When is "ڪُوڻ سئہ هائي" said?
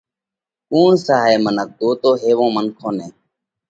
0.69-1.35